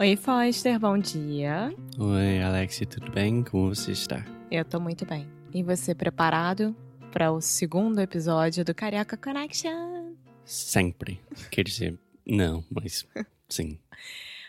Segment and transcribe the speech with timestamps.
[0.00, 1.74] Oi, Foster, bom dia.
[1.98, 3.42] Oi, Alexia, tudo bem?
[3.42, 4.24] Como você está?
[4.48, 5.28] Eu tô muito bem.
[5.52, 6.72] E você preparado
[7.10, 10.14] para o segundo episódio do Carioca Connection?
[10.44, 11.20] Sempre.
[11.50, 13.08] Quer dizer, não, mas
[13.50, 13.76] sim.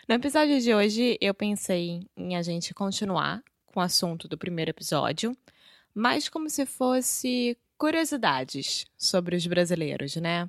[0.08, 4.70] No episódio de hoje, eu pensei em a gente continuar com o assunto do primeiro
[4.70, 5.36] episódio,
[5.92, 10.48] mas como se fosse curiosidades sobre os brasileiros, né?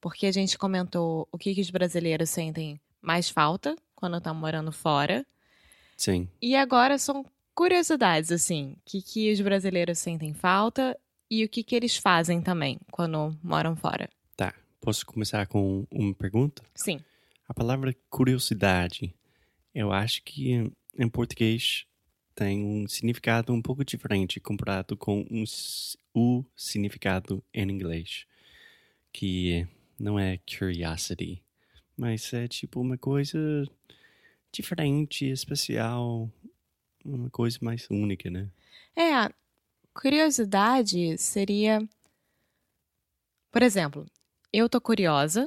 [0.00, 4.72] Porque a gente comentou o que, que os brasileiros sentem mais falta quando estão morando
[4.72, 5.24] fora.
[5.96, 6.26] Sim.
[6.40, 10.98] E agora são curiosidades, assim, o que, que os brasileiros sentem falta
[11.30, 14.08] e o que, que eles fazem também quando moram fora.
[14.34, 14.54] Tá.
[14.80, 16.62] Posso começar com uma pergunta?
[16.74, 17.00] Sim.
[17.46, 19.14] A palavra curiosidade,
[19.74, 21.84] eu acho que em português
[22.34, 25.44] tem um significado um pouco diferente comparado com um
[26.14, 28.24] o significado em inglês,
[29.12, 29.66] que
[29.98, 31.42] não é curiosity,
[32.00, 33.38] mas é tipo uma coisa
[34.50, 36.30] diferente, especial,
[37.04, 38.48] uma coisa mais única, né?
[38.96, 39.30] É,
[39.92, 41.86] curiosidade seria.
[43.52, 44.06] Por exemplo,
[44.50, 45.46] eu tô curiosa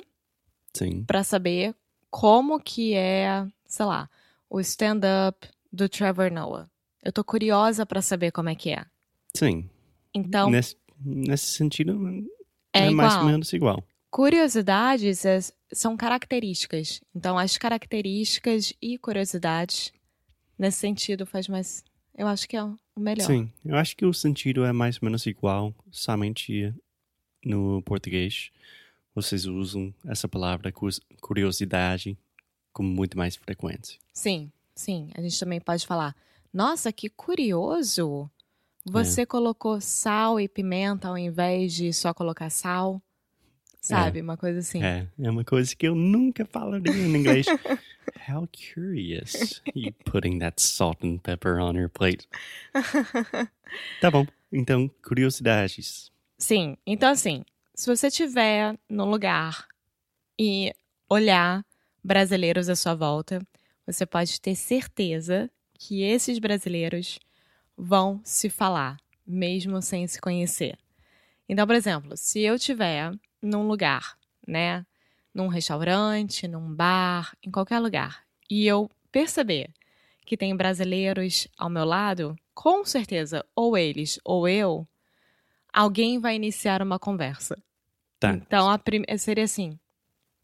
[0.77, 1.73] Sim, pra saber
[2.11, 4.07] como que é, sei lá,
[4.47, 6.69] o stand-up do Trevor Noah.
[7.01, 8.85] Eu tô curiosa pra saber como é que é.
[9.35, 9.67] sim.
[10.13, 11.99] Então, Nesse, nesse sentido,
[12.71, 13.83] é, é, mais ou menos igual.
[14.13, 15.39] Curiosidades é-
[15.71, 17.01] são características.
[17.15, 19.91] Então, as características e curiosidades,
[20.55, 21.83] nesse sentido, faz mais.
[22.15, 23.25] Eu acho que é o melhor.
[23.25, 26.71] Sim, eu acho que o sentido é mais ou menos igual, somente
[27.43, 28.51] no português
[29.15, 30.71] vocês usam essa palavra
[31.19, 32.15] curiosidade
[32.71, 33.99] com muito mais frequência.
[34.13, 35.09] Sim, sim.
[35.15, 36.15] A gente também pode falar:
[36.53, 38.29] nossa, que curioso!
[38.85, 43.01] Você colocou sal e pimenta ao invés de só colocar sal.
[43.83, 44.21] Sabe?
[44.21, 44.81] Uma coisa assim.
[44.81, 47.45] É, é uma coisa que eu nunca falaria em inglês.
[48.27, 52.27] How curious you putting that salt and pepper on your plate.
[53.99, 56.11] Tá bom, então curiosidades.
[56.37, 57.43] Sim, então assim,
[57.73, 59.67] se você estiver num lugar
[60.39, 60.71] e
[61.09, 61.65] olhar
[62.03, 63.41] brasileiros à sua volta,
[63.85, 67.17] você pode ter certeza que esses brasileiros
[67.75, 70.77] vão se falar, mesmo sem se conhecer.
[71.49, 73.11] Então, por exemplo, se eu estiver
[73.43, 74.17] num lugar,
[74.47, 74.85] né,
[75.33, 79.69] num restaurante, num bar, em qualquer lugar, e eu perceber
[80.25, 84.87] que tem brasileiros ao meu lado, com certeza, ou eles ou eu,
[85.71, 87.61] alguém vai iniciar uma conversa.
[88.19, 88.31] Tá.
[88.31, 89.03] Então, prim...
[89.17, 89.77] seria assim: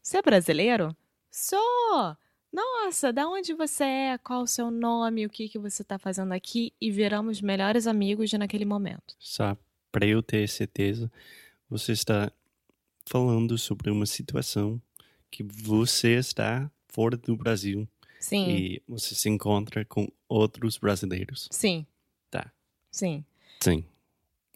[0.02, 0.94] Você é brasileiro?
[1.30, 2.16] Sou!
[2.52, 4.18] Nossa, da onde você é?
[4.18, 5.24] Qual o seu nome?
[5.24, 6.72] O que, que você está fazendo aqui?
[6.80, 9.14] E viramos melhores amigos naquele momento.
[9.18, 9.56] Só
[9.92, 11.10] para eu ter certeza,
[11.68, 12.30] você está
[13.10, 14.80] falando sobre uma situação
[15.30, 17.88] que você está fora do Brasil
[18.20, 21.48] Sim, e você se encontra com outros brasileiros.
[21.50, 21.84] sim.
[22.30, 22.52] Tá.
[22.92, 23.24] Sim.
[23.60, 23.84] Sim,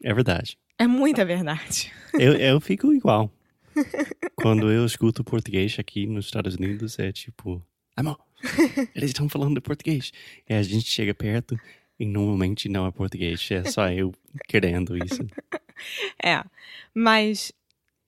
[0.01, 0.57] é verdade.
[0.79, 1.91] É muita verdade.
[2.17, 3.29] Eu, eu fico igual.
[4.35, 7.61] Quando eu escuto português aqui nos Estados Unidos, é tipo,
[7.93, 8.17] amor,
[8.95, 10.13] eles estão falando português.
[10.49, 11.59] E a gente chega perto
[11.99, 14.13] e normalmente não é português, é só eu
[14.47, 15.27] querendo isso.
[16.23, 16.41] É.
[16.93, 17.51] Mas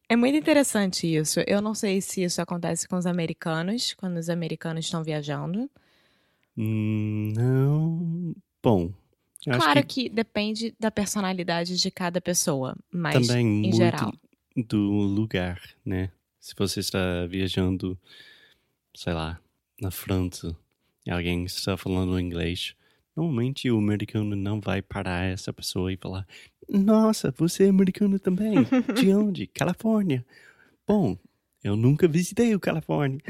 [0.10, 1.40] é muito interessante isso.
[1.48, 5.70] Eu não sei se isso acontece com os americanos, quando os americanos estão viajando.
[6.58, 8.36] Hum, Não.
[8.64, 8.92] Bom,
[9.46, 14.12] Claro que que depende da personalidade de cada pessoa, mas também em muito geral.
[14.56, 16.12] do lugar, né?
[16.40, 17.98] Se você está viajando,
[18.96, 19.40] sei lá,
[19.80, 20.56] na França
[21.06, 22.76] e alguém está falando inglês,
[23.16, 26.28] normalmente o americano não vai parar essa pessoa e falar:
[26.70, 28.56] Nossa, você é americano também?
[28.96, 29.48] De onde?
[29.48, 30.26] Califórnia.
[30.86, 31.18] Bom,
[31.64, 33.22] eu nunca visitei o Califórnia.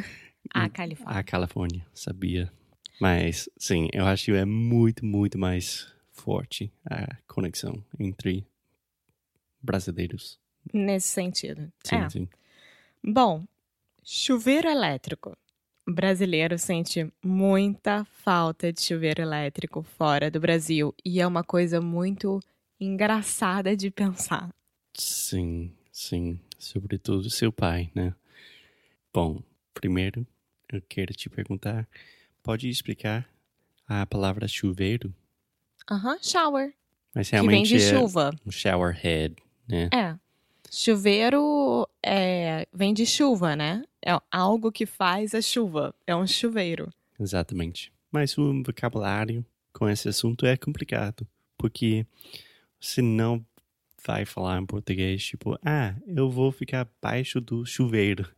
[0.50, 1.19] A Califórnia.
[1.19, 2.51] A Califórnia, sabia.
[3.00, 8.45] Mas, sim, eu acho que é muito, muito mais forte a conexão entre
[9.62, 10.40] brasileiros
[10.74, 11.72] nesse sentido.
[11.83, 12.10] Sim, é.
[12.10, 12.28] sim.
[13.04, 13.45] Bom,
[14.04, 15.38] chuveiro elétrico.
[15.88, 21.80] O brasileiro sente muita falta de chuveiro elétrico fora do Brasil e é uma coisa
[21.80, 22.42] muito
[22.79, 24.50] engraçada de pensar.
[24.94, 26.39] Sim, sim.
[26.57, 28.13] Sobretudo seu pai, né?
[29.13, 29.41] Bom,
[29.74, 30.25] primeiro
[30.71, 31.88] eu quero te perguntar:
[32.44, 33.27] pode explicar
[33.88, 35.13] a palavra chuveiro?
[35.89, 36.74] Aham, shower.
[37.15, 38.31] Mas Que vem realmente de é chuva.
[38.45, 39.35] um shower head,
[39.68, 39.89] né?
[39.94, 40.15] É.
[40.69, 43.83] Chuveiro é, vem de chuva, né?
[44.06, 45.95] É algo que faz a chuva.
[46.06, 46.91] É um chuveiro.
[47.19, 47.91] Exatamente.
[48.12, 51.25] Mas o vocabulário com esse assunto é complicado,
[51.57, 52.06] porque
[52.79, 53.45] você não
[54.06, 58.29] vai falar em português tipo, ah, eu vou ficar abaixo do chuveiro.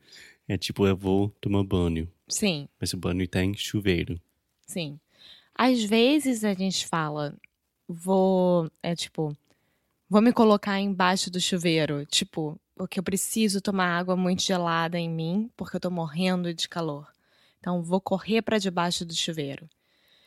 [0.47, 4.19] É tipo, eu vou tomar banho, Sim, mas o banho tem chuveiro.
[4.65, 5.00] sim.
[5.53, 7.36] Às vezes a gente fala,
[7.88, 8.71] vou.
[8.81, 9.36] É tipo,
[10.09, 12.06] vou me colocar embaixo do chuveiro.
[12.06, 16.69] Tipo, porque eu preciso tomar água muito gelada em mim, porque eu tô morrendo de
[16.69, 17.07] calor.
[17.59, 19.69] Então, vou correr pra debaixo do chuveiro.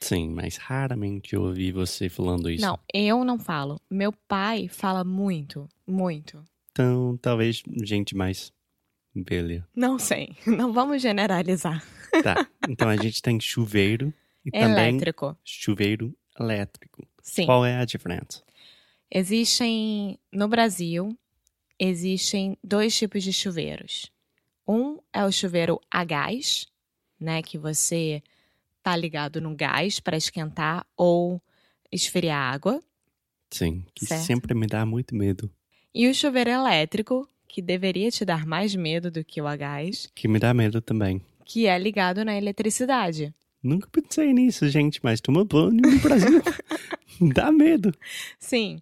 [0.02, 2.64] Sim, mas raramente eu ouvi você falando isso.
[2.66, 3.80] Não, eu não falo.
[3.88, 6.42] Meu pai fala muito, muito.
[6.72, 8.52] Então, talvez gente mais
[9.14, 9.64] velha.
[9.76, 10.34] Não sei.
[10.44, 11.84] Não vamos generalizar.
[12.20, 14.12] Tá, então a gente tem chuveiro
[14.44, 15.36] e também Elétrico.
[15.44, 17.06] chuveiro elétrico.
[17.22, 17.46] Sim.
[17.46, 18.42] Qual é a diferença?
[19.08, 21.16] Existem, no Brasil,
[21.78, 24.10] existem dois tipos de chuveiros.
[24.66, 26.66] Um é o chuveiro a gás,
[27.20, 28.20] né, que você
[28.82, 31.40] tá ligado no gás para esquentar ou
[31.90, 32.80] esfriar água.
[33.50, 34.24] Sim, que Certo.
[34.26, 35.50] sempre me dá muito medo.
[35.94, 40.10] E o chuveiro elétrico, que deveria te dar mais medo do que o a gás,
[40.14, 41.20] Que me dá medo também.
[41.44, 43.34] que é ligado na eletricidade.
[43.62, 46.40] Nunca pensei nisso, gente, mas tomar banho no Brasil
[47.34, 47.94] dá medo.
[48.38, 48.80] Sim.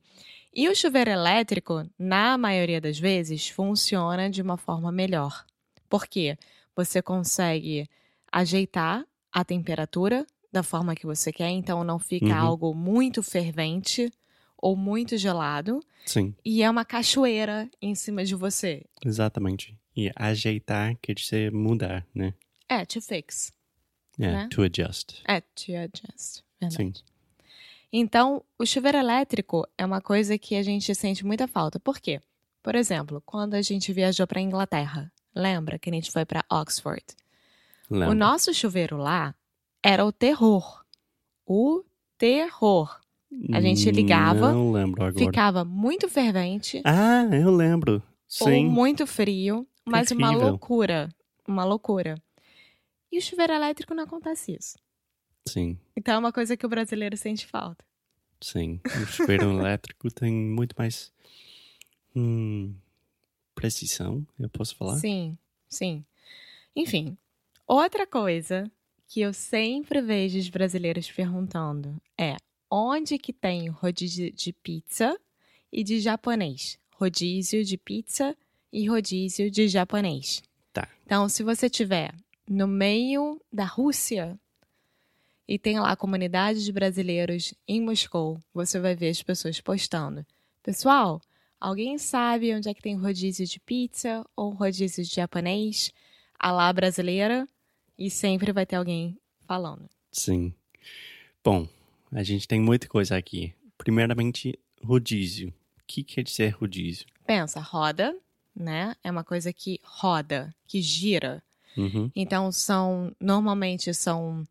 [0.54, 5.44] E o chuveiro elétrico, na maioria das vezes, funciona de uma forma melhor.
[5.88, 6.36] Por quê?
[6.76, 7.88] Você consegue
[8.32, 12.34] ajeitar a temperatura da forma que você quer, então não fica Uhum.
[12.36, 14.10] algo muito fervente
[14.58, 18.84] ou muito gelado, Sim, e é uma cachoeira em cima de você.
[19.04, 19.76] exatamente.
[19.96, 22.34] E ajeitar quer dizer mudar, né?
[22.68, 23.52] É, to fix.
[24.18, 24.48] É, Né?
[24.50, 25.22] to adjust.
[25.26, 26.42] É, to adjust.
[26.60, 26.76] Verdade.
[26.76, 26.92] Sim.
[27.92, 31.80] Então, o chuveiro elétrico é uma coisa que a gente sente muita falta.
[31.80, 32.20] Por quê?
[32.62, 37.02] Por exemplo, quando a gente viajou para Inglaterra, lembra que a gente foi para Oxford?
[37.90, 38.10] Lembra?
[38.10, 39.34] O nosso chuveiro lá
[39.82, 40.84] era o terror.
[41.46, 41.82] O
[42.16, 43.00] terror.
[43.52, 45.24] a gente ligava, Não lembro agora.
[45.26, 48.02] Ficava muito fervente Ah, eu lembro.
[48.40, 48.66] ou Sim.
[48.66, 50.48] muito frio, mas uma Terrível.
[50.50, 51.08] loucura.
[51.48, 52.14] Uma loucura.
[53.10, 54.78] E o chuveiro elétrico não acontece isso.
[55.48, 57.84] Sim, Então é uma coisa que o brasileiro sente falta.
[58.40, 58.78] sim.
[58.84, 61.12] O chuveiro elétrico tem muito mais
[62.14, 62.74] hum,
[63.54, 64.96] precisão, eu posso falar?
[64.98, 65.36] Sim,
[65.68, 66.04] sim.
[66.76, 67.16] Enfim,
[67.70, 68.68] outra coisa
[69.06, 72.36] que eu sempre vejo os brasileiros perguntando é
[72.68, 75.16] onde que tem rodízio de pizza
[75.72, 76.78] e de japonês?
[76.92, 78.36] Rodízio de pizza
[78.72, 80.42] e rodízio de japonês.
[80.72, 80.88] Tá.
[81.06, 82.12] Então, se você tiver
[82.48, 84.38] no meio da Rússia
[85.46, 90.26] e tem lá a comunidade de brasileiros em Moscou, você vai ver as pessoas postando.
[90.60, 91.20] Pessoal,
[91.60, 95.92] alguém sabe onde é que tem rodízio de pizza ou rodízio de japonês?
[96.38, 97.48] A lá brasileira?
[98.00, 99.86] E sempre vai ter alguém falando.
[100.10, 100.54] Sim.
[101.44, 101.68] Bom,
[102.10, 103.54] a gente tem muita coisa aqui.
[103.76, 105.50] Primeiramente, rodízio.
[105.78, 107.06] O que quer dizer rodízio?
[107.26, 108.16] Pensa, roda,
[108.56, 108.96] né?
[109.04, 111.42] É uma coisa que roda, que gira.
[111.76, 112.10] Uhum.
[112.16, 114.46] Então são normalmente são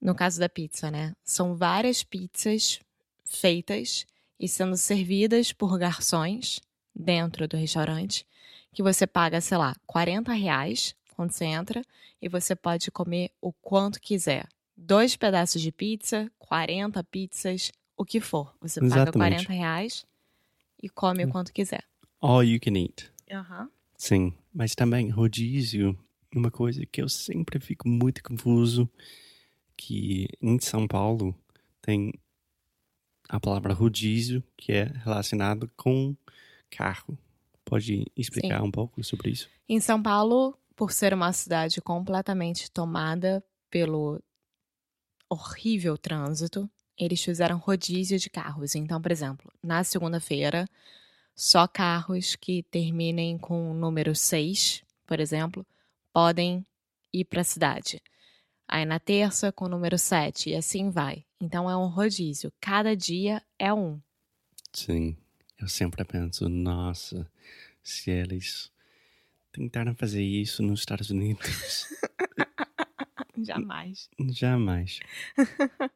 [0.00, 1.14] no caso da pizza, né?
[1.24, 2.78] São várias pizzas
[3.24, 4.06] feitas
[4.38, 6.60] e sendo servidas por garçons
[6.94, 8.24] dentro do restaurante
[8.72, 11.82] que você paga, sei lá, 40 reais quando você entra
[12.20, 14.46] e você pode comer o quanto quiser.
[14.76, 18.54] Dois pedaços de pizza, 40 pizzas, o que for.
[18.60, 19.46] Você paga Exatamente.
[19.46, 20.06] 40 reais
[20.82, 21.82] e come o quanto quiser.
[22.20, 23.10] All you can eat.
[23.30, 23.70] Aham.
[23.96, 25.98] Sim, mas também rodízio,
[26.34, 28.88] uma coisa que eu sempre fico muito confuso,
[29.74, 31.34] que em São Paulo
[31.80, 32.12] tem
[33.28, 36.14] a palavra rodízio, que é relacionado com
[36.70, 37.18] carro.
[37.64, 39.48] Pode explicar um pouco sobre isso?
[39.68, 44.22] Em São Paulo, por ser uma cidade completamente tomada pelo
[45.28, 48.74] horrível trânsito, eles fizeram rodízio de carros.
[48.74, 50.68] Então, por exemplo, na segunda-feira,
[51.34, 55.66] só carros que terminem com o número 6, por exemplo,
[56.12, 56.64] podem
[57.12, 58.00] ir para a cidade.
[58.68, 61.24] Aí na terça, com o número 7, e assim vai.
[61.40, 62.52] Então é um rodízio.
[62.60, 64.00] Cada dia é um.
[64.72, 65.16] Sim,
[65.58, 67.30] eu sempre penso, nossa,
[67.82, 68.70] se eles
[69.56, 71.86] tentaram fazer isso nos Estados Unidos.
[73.42, 74.08] Jamais.
[74.30, 75.00] Jamais.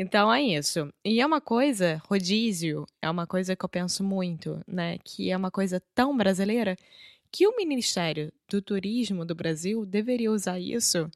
[0.00, 0.94] Então é isso.
[1.04, 4.96] E é uma coisa, rodízio, é uma coisa que eu penso muito, né?
[5.02, 6.76] Que é uma coisa tão brasileira
[7.32, 11.10] que o Ministério do Turismo do Brasil deveria usar isso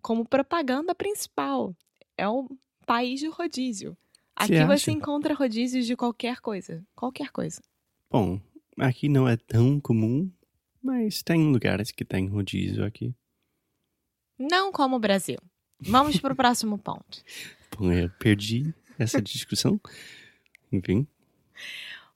[0.00, 1.76] como propaganda principal.
[2.16, 2.48] É o
[2.86, 3.94] país de rodízio.
[4.34, 6.82] Aqui Você você encontra rodízios de qualquer coisa.
[6.96, 7.60] Qualquer coisa.
[8.10, 8.40] Bom,
[8.78, 10.30] aqui não é tão comum,
[10.82, 13.14] mas tem lugares que tem rodízio aqui.
[14.38, 15.38] Não como o Brasil.
[15.80, 17.22] Vamos para o próximo ponto.
[17.76, 19.80] Bom, eu perdi essa discussão.
[20.70, 21.06] Enfim,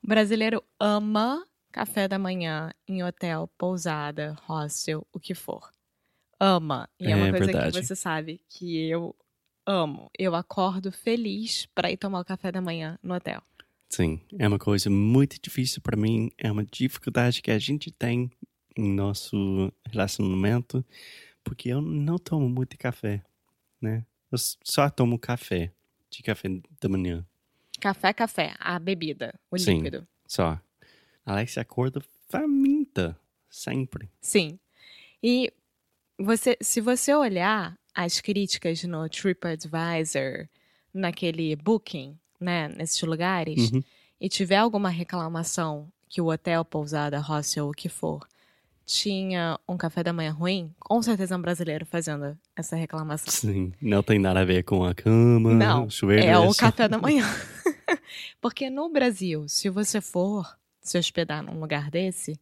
[0.02, 5.70] O brasileiro ama café da manhã em hotel, pousada, hostel, o que for.
[6.40, 6.88] Ama.
[6.98, 7.80] E é, uma É coisa verdade.
[7.80, 9.14] que você sabe que eu
[9.66, 10.10] amo.
[10.18, 13.42] Eu acordo feliz para ir tomar o café da manhã no hotel.
[13.90, 16.30] sim, é uma coisa muito difícil para mim.
[16.38, 18.30] É uma dificuldade que a gente tem
[18.76, 20.84] em nosso relacionamento,
[21.42, 23.22] porque eu não tomo muito café,
[23.80, 24.04] né?
[24.30, 25.72] Eu só tomo café,
[26.10, 26.48] de café
[26.80, 27.24] da manhã,
[27.80, 29.76] Café, café, a bebida, o Sim.
[29.82, 30.06] líquido.
[30.26, 30.58] só.
[31.26, 33.18] Alex acorda faminta,
[33.50, 34.08] sempre.
[34.20, 34.58] Sim.
[35.22, 35.52] E
[36.18, 40.48] você, se você olhar as críticas no TripAdvisor,
[40.92, 43.82] naquele Booking, né, nesses lugares, Uhum.
[44.20, 48.26] e tiver alguma reclamação que o hotel, pousada, hostel, o que for,
[48.86, 53.32] tinha um café da manhã ruim, com certeza é um brasileiro fazendo essa reclamação.
[53.32, 56.24] Sim, não tem nada a ver com a cama, Não, o chuveiro.
[56.24, 57.24] É o café da manhã.
[58.40, 62.38] Porque no Brasil, se você for se hospedar num lugar desse,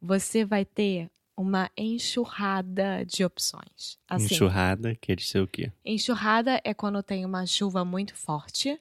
[0.00, 3.98] você vai ter uma enxurrada de opções.
[4.08, 5.70] Assim, Enxurrada quer dizer o quê?
[5.84, 8.78] enxurrada é quando tem uma chuva muito forte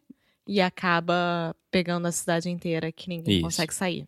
[0.48, 3.44] e acaba pegando a cidade inteira que ninguém Isso.
[3.44, 4.08] consegue sair.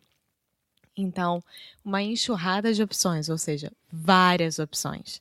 [1.00, 1.42] Então,
[1.84, 5.20] uma enxurrada de opções, ou seja, várias opções.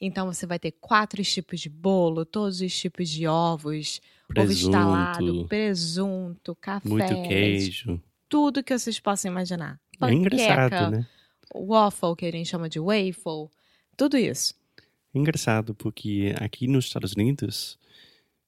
[0.00, 4.00] Então, você vai ter quatro tipos de bolo, todos os tipos de ovos,
[4.36, 8.00] ovo estalado, Presunto, presunto, café, muito queijo.
[8.28, 9.80] tudo que vocês possam imaginar.
[10.00, 11.06] É engraçado, Panqueca, né?
[11.54, 13.48] waffle, que a gente chama de waffle,
[13.96, 14.54] tudo isso.
[15.14, 17.78] É engraçado porque aqui nos Estados Unidos,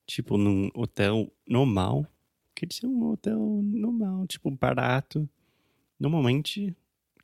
[0.07, 2.05] tipo, num hotel normal,
[2.55, 5.29] quer dizer um hotel normal, tipo, barato,
[5.99, 6.75] normalmente,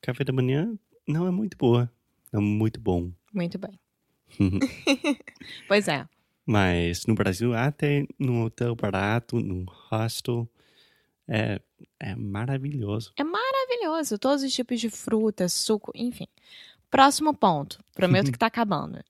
[0.00, 0.76] café da manhã
[1.06, 1.90] não é muito boa.
[2.32, 3.10] É muito bom.
[3.32, 3.78] Muito bem.
[5.68, 6.08] Pois é.
[6.46, 10.48] Mas no Brasil, até num hotel barato, num hostel,
[11.28, 11.60] é,
[12.00, 13.12] é maravilhoso.
[13.18, 14.18] Maravilhoso.
[14.18, 16.26] Todos os tipos de fruta, suco, enfim.
[16.90, 17.78] Próximo ponto.
[17.94, 19.02] Prometo que tá acabando.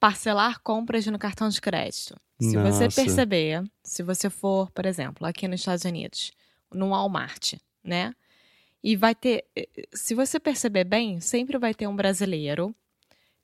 [0.00, 2.18] Parcelar compras no cartão de crédito.
[2.40, 3.02] Se você Nossa.
[3.02, 6.32] perceber, se você for, por exemplo, aqui nos Estados Unidos,
[6.72, 8.14] no Walmart, né?
[8.82, 9.44] E vai ter.
[9.92, 12.74] Se você perceber bem, sempre vai ter um brasileiro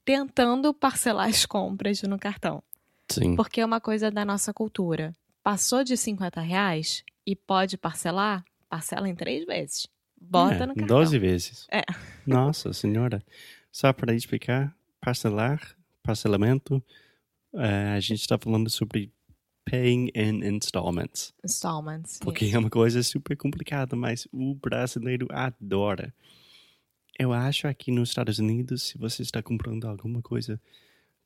[0.05, 2.63] tentando parcelar as compras no cartão.
[3.11, 3.35] Sim.
[3.37, 5.15] Porque é uma coisa da nossa cultura.
[5.43, 9.87] Passou de 50 reais e pode parcelar, parcela em três vezes.
[10.21, 10.99] Bota é, no cartão.
[10.99, 11.67] 12 vezes.
[11.71, 11.83] É.
[12.27, 13.23] Nossa senhora.
[13.71, 15.61] Só para explicar, parcelar,
[16.03, 16.83] parcelamento,
[17.55, 19.13] eh, a gente está falando sobre
[19.65, 21.33] paying in installments.
[21.45, 22.19] Installments.
[22.19, 22.57] Porque isso.
[22.57, 26.13] é uma coisa super complicada, mas o brasileiro adora.
[27.19, 30.61] Eu acho aqui nos Estados Unidos, se você está comprando alguma coisa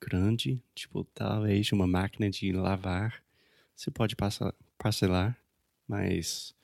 [0.00, 3.14] grande, tipo talvez uma máquina de lavar,
[3.75, 5.37] você pode passa- parcelar,
[5.88, 6.54] mas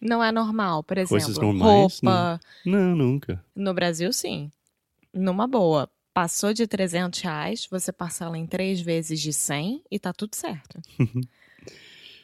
[0.00, 2.40] Não é normal, por exemplo, Coisas normais, roupa.
[2.64, 3.42] não, nunca.
[3.54, 4.50] No Brasil, sim.
[5.12, 5.90] Numa boa.
[6.16, 10.80] Passou de 300 reais, você parcela em três vezes de 100 e tá tudo certo.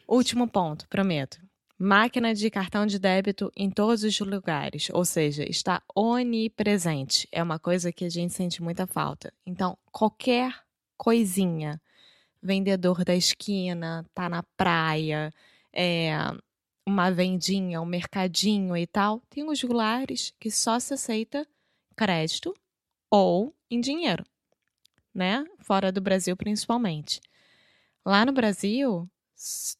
[0.08, 1.38] Último ponto, prometo.
[1.78, 7.28] Máquina de cartão de débito em todos os lugares, ou seja, está onipresente.
[7.30, 9.30] É uma coisa que a gente sente muita falta.
[9.44, 10.58] Então, qualquer
[10.96, 11.78] coisinha,
[12.42, 15.30] vendedor da esquina, tá na praia,
[15.70, 16.12] é,
[16.88, 21.46] uma vendinha, um mercadinho e tal, tem os lugares que só se aceita
[21.94, 22.54] crédito
[23.10, 24.24] ou em dinheiro,
[25.14, 25.44] né?
[25.60, 27.20] Fora do Brasil, principalmente.
[28.04, 29.08] Lá no Brasil,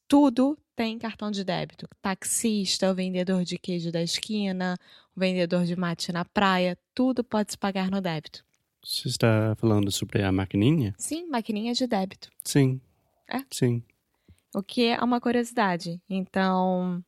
[0.09, 1.89] tudo tem cartão de débito.
[2.01, 4.79] Taxista, o vendedor de queijo da esquina,
[5.15, 8.45] o vendedor de mate na praia, tudo pode se pagar no débito.
[8.85, 10.95] Você está falando sobre a maquininha?
[10.99, 12.31] Sim, maquininha de débito.
[12.45, 12.81] Sim.
[13.29, 13.45] É?
[13.51, 13.83] Sim.
[14.55, 16.01] O que é uma curiosidade.
[16.09, 17.03] Então,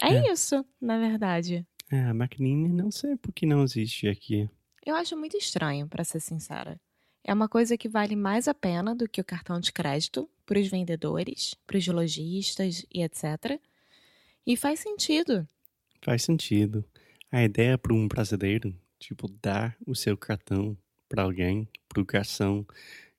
[0.00, 0.32] é, É.
[0.32, 1.66] isso, na verdade.
[1.90, 4.48] É, a maquininha não sei por que não existe aqui.
[4.84, 6.80] Eu acho muito estranho, pra ser sincera.
[7.22, 10.58] É uma coisa que vale mais a pena do que o cartão de crédito para
[10.58, 13.60] os vendedores, para os lojistas e etc.
[14.46, 15.46] E faz sentido.
[16.02, 16.84] Faz sentido.
[17.30, 20.76] A ideia para um brasileiro, tipo, dar o seu cartão
[21.08, 22.64] para alguém, para o garçom,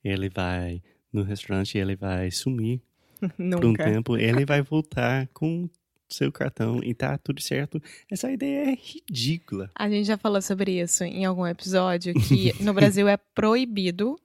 [0.03, 0.81] ele vai
[1.13, 2.81] no restaurante, ele vai sumir
[3.21, 5.69] por um tempo, ele vai voltar com
[6.13, 7.81] seu cartão e tá tudo certo.
[8.09, 9.69] Essa ideia é ridícula.
[9.75, 14.19] A gente já falou sobre isso em algum episódio, que no Brasil é proibido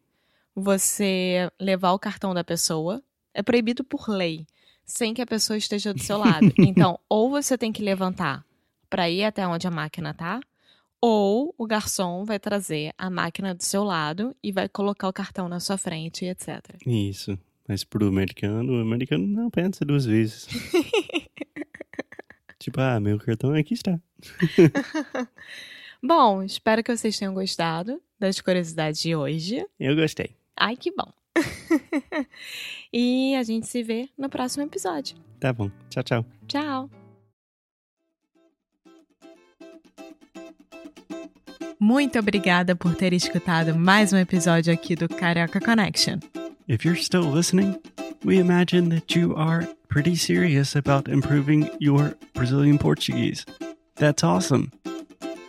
[0.55, 3.03] você levar o cartão da pessoa.
[3.35, 4.47] É proibido por lei,
[4.85, 6.53] sem que a pessoa esteja do seu lado.
[6.59, 8.45] Então, ou você tem que levantar
[8.89, 10.41] para ir até onde a máquina tá,
[11.01, 15.49] ou o garçom vai trazer a máquina do seu lado e vai colocar o cartão
[15.49, 16.59] na sua frente, etc.
[16.87, 17.39] Isso.
[17.69, 20.47] Mas pro americano, o americano não pensa duas vezes.
[22.67, 23.99] tipo, ah, meu cartão aqui está.
[26.03, 29.65] Bom, espero que vocês tenham gostado das curiosidades de hoje.
[29.79, 30.37] Eu gostei.
[30.57, 31.13] Ai, que bom!
[32.93, 35.17] e a gente se vê no próximo episódio.
[35.39, 35.71] Tá bom.
[35.91, 36.27] Tchau, tchau.
[36.47, 36.91] Tchau!
[41.79, 46.19] Muito obrigada por ter escutado mais um episódio aqui do Carioca Connection.
[46.69, 47.79] If you're still listening,
[48.25, 53.45] we imagine that you are pretty serious about improving your Brazilian Portuguese.
[53.97, 54.73] That's awesome.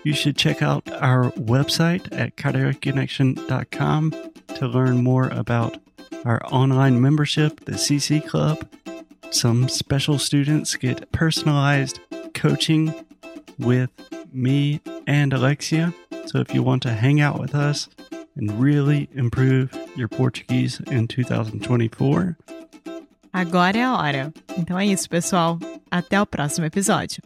[0.03, 4.13] You should check out our website at cariocaconnection.com
[4.55, 5.77] to learn more about
[6.25, 8.65] our online membership, the CC Club.
[9.31, 11.99] Some special students get personalized
[12.33, 12.93] coaching
[13.59, 13.89] with
[14.31, 15.93] me and Alexia.
[16.25, 17.89] So if you want to hang out with us
[18.35, 22.37] and really improve your Portuguese in 2024,
[23.37, 24.33] Agora é a hora.
[24.57, 25.59] Então é isso, pessoal.
[25.91, 27.21] Até o próximo episódio.